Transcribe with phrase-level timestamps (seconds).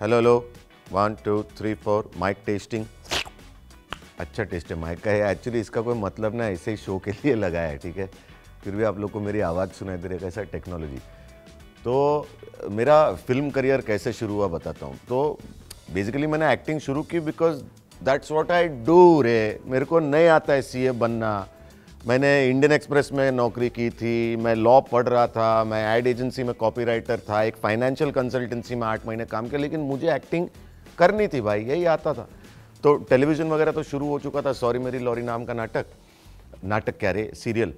[0.00, 0.32] Hello hello
[0.92, 2.84] one two three four mic testing
[4.20, 7.10] अच्छा test है mic का है। एक्चुअली इसका कोई मतलब ना ऐसे ही शो के
[7.10, 8.06] लिए लगाया है, ठीक है?
[8.64, 10.98] फिर भी आप लोग को मेरी आवाज़ सुनाई दे रही है, कैसा टेक्नोलॉजी
[11.84, 12.26] तो
[12.70, 15.38] मेरा फ़िल्म करियर कैसे शुरू हुआ बताता हूँ। तो
[15.94, 17.62] बेसिकली मैंने एक्टिंग शुरू की because
[18.04, 21.32] that's what I do रे। मेरे को नहीं आता है सीए बनना।
[22.08, 26.42] मैंने इंडियन एक्सप्रेस में नौकरी की थी, मैं लॉ पढ़ रहा था, मैं एड एजेंसी
[26.42, 30.46] में कॉपीराइटर था, एक फाइनेंशियल कंसल्टेंसी में आठ महीने काम किया, लेकिन मुझे एक्टिंग
[30.98, 32.26] करनी थी भाई, यही आता था।
[32.84, 35.86] तो टेलीविज़न वगैरह तो शुरू हो चुका था सॉरी मेरी लॉरी नाम का नाटक
[36.64, 37.74] नाटक क्या रे सीरियल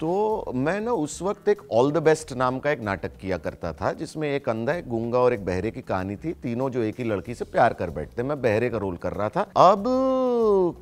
[0.00, 3.72] तो मैं ना उस वक्त एक ऑल द बेस्ट नाम का एक नाटक किया करता
[3.72, 6.98] था, जिसमें एक अंधा, एक गूँगा और एक बहरे की कहानी थी, तीनों जो एक
[6.98, 9.84] ही लड़की से प्यार कर बैठते, मैं बहरे का रोल कर रहा था। अब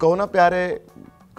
[0.00, 0.64] कौना प्यारे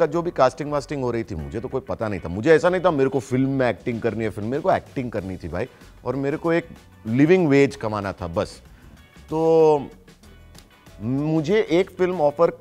[0.02, 2.52] का जो भी कास्टिंग वास्टिंग हो रही थी, मुझे तो कोई पता नहीं था। मुझे
[2.52, 5.38] ऐसा नहीं था, मेरे को फ़िल्म में एक्टिंग करनी है फ़िल्म मेरे को एक्टिंग करनी
[5.38, 5.68] थी भाई।
[6.06, 6.68] और मेरे को एक
[7.08, 8.62] लिविंग वेज कमाना था, बस।
[9.30, 9.90] तो
[11.02, 12.52] मुझे एक फ़िल्म ऑफ़र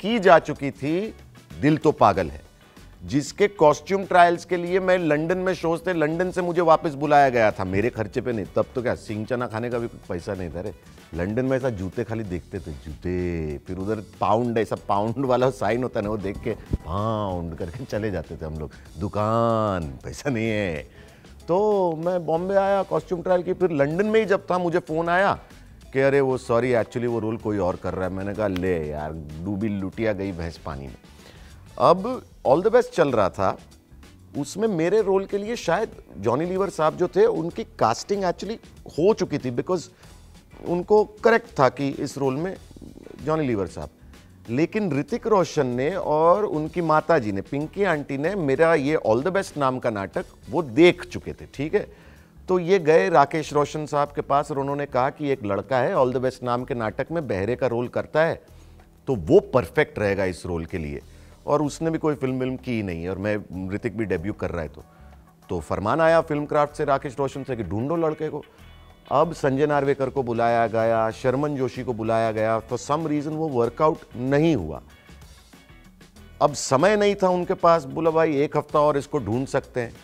[0.00, 1.14] की जा चुकी थी,
[1.60, 2.45] दिल तो पागल है।
[3.06, 7.28] जिसके कॉस्ट्यूम ट्रायल्स के लिए मैं लंदन में शोज़ थे लंदन से मुझे वापस बुलाया
[7.28, 10.00] गया था, मेरे खर्चे पे नहीं। तब तो क्या सिंह चना खाने का भी कुछ
[10.00, 10.74] पैसा नहीं था रे।
[11.14, 15.82] लंदन में ऐसा जूते खाली देखते थे, जूते, फिर उधर पाउंड ऐसा पाउंड वाला साइन
[15.82, 20.48] होता ना, वो देख के पाउंड करके चले जाते थे हम लोग। दुकान, पैसा नहीं
[20.48, 20.88] है।
[21.48, 25.08] तो मैं बॉम्बे आया कॉस्ट्यूम ट्रायल की, फिर लंदन में ही जब था, मुझे फ़ोन
[25.08, 25.40] आया
[25.92, 28.88] कि अरे वो सॉरी एक्चुअली वो रोल कोई और कर रहा है। मैंने कहा, ले
[28.88, 30.96] यार, डूबी लुटिया गई भैंस पानी में।
[31.78, 33.56] अब ऑल द बेस्ट चल रहा था।
[34.38, 39.12] उसमें मेरे रोल के लिए शायद जॉनी लीवर साहब जो थे, उनकी कास्टिंग एक्चुअली हो
[39.14, 39.88] चुकी थी बिकॉज़
[40.66, 42.56] उनको करेक्ट था कि इस रोल में
[43.24, 43.90] जॉनी लीवर साहब।
[44.50, 49.22] लेकिन ऋतिक रोशन ने और उनकी माता जी ने, पिंकी आंटी ने मेरा ये ऑल
[49.22, 51.86] द बेस्ट नाम का नाटक वो देख चुके थे, ठीक है?
[52.48, 55.94] तो ये गए राकेश रोशन साहब के पास और उन्होंने कहा कि एक लड़का है
[55.94, 58.40] ऑल द बेस्ट नाम के नाटक में बहरे का रोल करता है
[59.08, 61.00] तो वो परफेक्ट रहेगा इस रोल के लिए।
[61.46, 63.36] और उसने भी कोई फ़िल्म विल्म की नहीं और मैं
[63.74, 64.84] ऋतिक भी डेब्यू कर रहा है तो।
[65.48, 68.42] तो फरमान आया फ़िल्म क्राफ्ट से, राकेश रोशन से कि ढूंढो लड़के को।
[69.12, 73.48] अब संजय नार्वेकर को बुलाया गया, शर्मन जोशी को बुलाया गया फॉर सम रीज़न वो
[73.50, 74.82] वर्कआउट नहीं हुआ।
[76.42, 79.94] अब समय नहीं था उनके पास, बोला भाई एक हफ़्ता और इसको ढूंढ सकते हैं।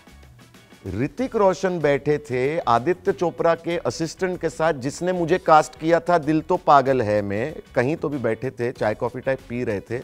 [0.92, 6.18] ऋतिक रोशन बैठे थे आदित्य चोपड़ा के असिस्टेंट के साथ, जिसने मुझे कास्ट किया था
[6.20, 9.80] दिल तो पागल है में, कहीं तो भी बैठे थे, चाय कॉफ़ी टाइप पी रहे
[9.80, 9.98] थे।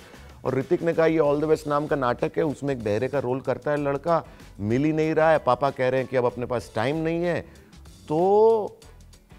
[0.45, 3.09] और ऋतिक ने कहा, ये ऑल द बेस्ट नाम का नाटक है, उसमें एक बहरे
[3.09, 4.25] का रोल करता है लड़का,
[4.61, 7.25] मिल ही नहीं रहा है। पापा कह रहे हैं कि अब अपने पास टाइम नहीं
[7.25, 7.41] है।
[8.09, 8.79] तो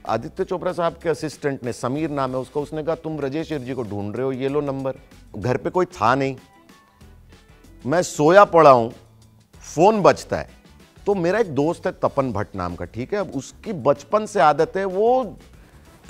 [0.09, 3.73] आदित्य चोपड़ा साहब के असिस्टेंट ने, समीर नाम है उसका, उसने कहा, तुम रजेश जी
[3.73, 4.99] को ढूंढ रहे हो, ये लो नंबर
[5.37, 6.35] घर पे कोई था नहीं।
[7.85, 8.93] मैं सोया पड़ा हूँ,
[9.65, 10.57] फ़ोन बजता है
[11.05, 13.19] तो मेरा एक दोस्त है तपन भट्ट नाम का, ठीक है?
[13.19, 15.37] अब उसकी बचपन से आदत है, वो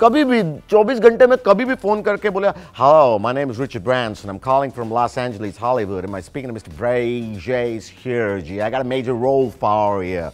[0.00, 3.84] कभी भी 24 घंटे में कभी भी फ़ोन करके बोले how my name is Richard
[3.84, 6.72] Branson I am calling from Los Angeles Hollywood am I speaking mister
[7.46, 10.30] Brajesh here ji I got a major role for here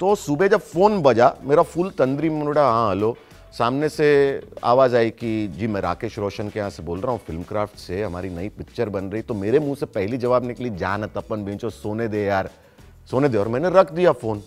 [0.00, 3.16] तो सुबह जब फ़ोन बजा, मेरा फुल तंद्री मुड़ा हाँ हेलो
[3.58, 4.08] सामने से
[4.64, 7.78] आवाज़ आई कि, जी, मैं राकेश रोशन के यहाँ से बोल रहा हूँ फ़िल्म क्राफ्ट
[7.78, 11.44] से हमारी नई पिक्चर बन रही तो मेरे मुँह से पहली जवाब निकली, जान तपन
[11.44, 12.50] बेंचो, सोने दे यार,
[13.10, 14.42] सोने दे। और मैंने रख दिया फ़ोन।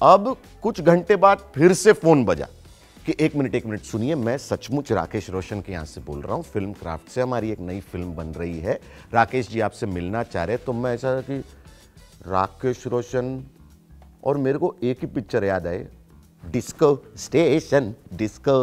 [0.00, 2.46] अब कुछ घंटे बाद फिर से फ़ोन बजा।
[3.06, 6.34] कि एक मिनट एक मिनट सुनिए, मैं सचमुच राकेश रोशन के यहाँ से बोल रहा
[6.34, 8.78] हूँ। फ़िल्म क्राफ्ट से हमारी एक नई फ़िल्म बन रही है।
[9.14, 11.38] राकेश जी आपसे मिलना चाह रहे तो मैं ऐसा कि
[12.26, 13.44] राकेश रोशन
[14.24, 15.86] और मेरे को एक ही पिक्चर याद आए।
[16.42, 18.58] डिस्को स्टेशन, डिस्को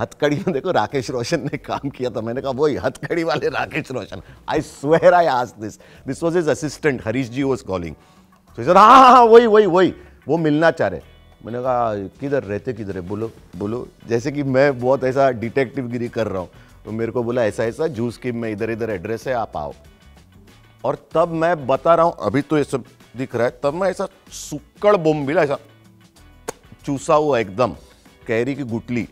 [0.00, 3.90] हथकड़ी। में देखो, राकेश रोशन ने काम किया था। मैंने कहा, वही हथकड़ी वाले राकेश
[3.92, 7.94] रोशन। आई स्वेयर आई आज this this was is assistant Harish ji was calling
[8.58, 9.94] तो सर हाँ हाँ वही वही वही,
[10.28, 11.12] वो मिलना चाह रहे
[11.44, 13.00] मैंने कहा, किधर रहते, किधर है?
[13.02, 16.48] बोलो बोलो। जैसे कि मैं बहुत ऐसा डिटेक्टिव गिरी कर रहा हूँ
[16.84, 19.72] तो मेरे को बोला, ऐसा ऐसा जूस की मैं इधर इधर एड्रेस है, आप आओ।
[20.84, 22.84] और तब मैं बता रहा हूँ, अभी तो ये सब
[23.16, 25.58] दिख रहा है, तब मैं ऐसा सुक्कड़ बोम मिला, ऐसा
[26.86, 27.72] चूसा हुआ एकदम,
[28.26, 29.06] कैरी की गुटली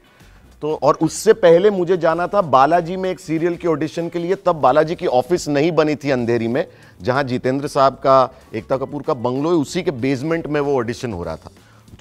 [0.63, 4.35] तो और उससे पहले मुझे जाना था बालाजी में एक सीरियल के ऑडिशन के लिए,
[4.37, 6.67] तब बालाजी की ऑफ़िस नहीं बनी थी अंधेरी में,
[7.01, 11.13] जहाँ जितेंद्र साहब का, एकता कपूर का बंगलो है, उसी के बेसमेंट में वो ऑडिशन
[11.13, 11.51] हो रहा था।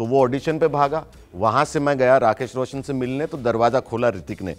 [0.02, 1.04] तो वो ऑडिशन पे भागा।
[1.36, 4.56] वहाँ से मैं गया राकेश रोशन से मिलने तो दरवाज़ा खोला ऋतिक ने।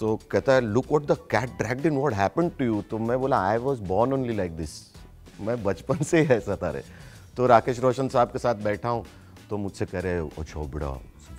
[0.00, 3.18] तो कहता है look what the cat dragged in what happen to you तो मैं
[3.20, 4.70] बोला I was born only like this
[5.40, 6.82] मैं बचपन से ही ऐसा था रे।
[7.36, 9.04] तो राकेश रोशन साहब के साथ बैठा हूँ
[9.50, 10.88] तो मुझसे कह रहे अच्छा बड़ा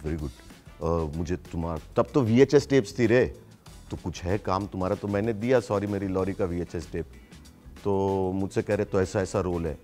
[0.03, 3.25] वेरी गुड मुझे तुम्हारा तब तो वी एच एस टेप्स थी रे।
[3.91, 6.87] तो कुछ है काम तुम्हारा तो मैंने दिया सॉरी मेरी लॉरी का वी एच एस
[6.91, 7.11] टेप
[7.83, 9.77] तो मुझसे कह रहे तो ऐसा ऐसा रोल है।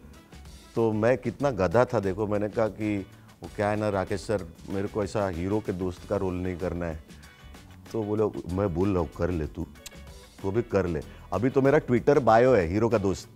[0.76, 3.06] तो मैं कितना गधा था, देखो, मैंने कहा कि
[3.44, 6.58] वो क्या है ना, राकेश सर, मेरे को ऐसा हीरो के दोस्त का रोल नहीं
[6.58, 7.00] करना है।
[7.92, 8.24] तो बोले
[8.56, 9.66] मैं बोल रहा हूँ, कर ले तू।
[10.42, 11.02] तो भी कर ले।
[11.34, 13.30] अभी तो मेरा ट्विटर बायो है, हीरो का दोस्त।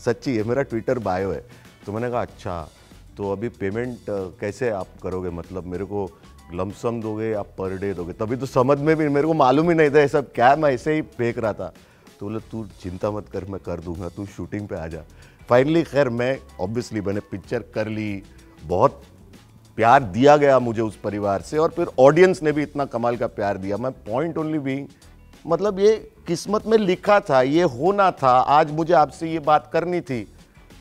[0.00, 1.40] सच्ची है, मेरा ट्विटर बायो है।
[1.86, 2.68] तो मैंने कहा अच्छा
[3.16, 3.98] तो अभी पेमेंट
[4.40, 5.30] कैसे आप करोगे?
[5.30, 6.08] मतलब मेरे को
[6.54, 8.12] लमसम दोगे या पर डे दोगे?
[8.12, 10.70] तभी तो समझ में भी, मेरे को मालूम ही नहीं था ये सब क्या मैं
[10.72, 11.72] ऐसे ही फेंक रहा था।
[12.20, 15.02] तो बोले, तू चिंता मत कर, मैं कर दूँगा, तू शूटिंग पे आ जा।
[15.48, 18.22] फाइनली खैर, मैं ऑब्वियसली मैंने पिक्चर कर ली।
[18.64, 19.02] बहुत
[19.78, 23.26] प्यार दिया गया मुझे उस परिवार से और फिर ऑडियंस ने भी इतना कमाल का
[23.28, 24.86] प्यार दिया। मैं पॉइंट ओनली बीइंग
[25.46, 25.94] मतलब ये
[26.26, 30.26] किस्मत में लिखा था, ये होना था, आज मुझे आपसे ये बात करनी थी।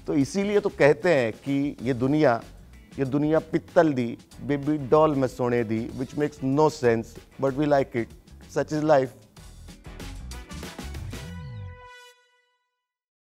[0.07, 2.42] तो इसीलिए तो कहते हैं कि ये दुनिया
[2.94, 4.06] ये दुनिया पित्तल दी
[4.44, 8.10] बेबी डॉल में सोने दी which makes no sense but we like it
[8.56, 9.13] such is life